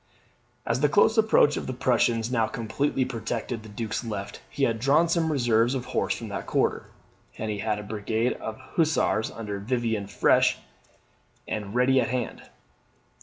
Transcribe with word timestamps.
As 0.65 0.79
the 0.79 0.89
close 0.89 1.15
approach 1.15 1.57
of 1.57 1.67
the 1.67 1.73
Prussians 1.75 2.31
now 2.31 2.47
completely 2.47 3.05
protected 3.05 3.61
the 3.61 3.69
Duke's 3.69 4.03
left, 4.03 4.41
he 4.49 4.63
had 4.63 4.79
drawn 4.79 5.07
some 5.07 5.31
reserves 5.31 5.75
of 5.75 5.85
horse 5.85 6.15
from 6.15 6.27
that 6.29 6.47
quarter, 6.47 6.87
and 7.37 7.51
he 7.51 7.59
had 7.59 7.77
a 7.77 7.83
brigade 7.83 8.33
of 8.33 8.57
Hussars 8.57 9.29
under 9.29 9.59
Vivian 9.59 10.07
fresh 10.07 10.57
and 11.47 11.75
ready 11.75 12.01
at 12.01 12.07
hand. 12.09 12.41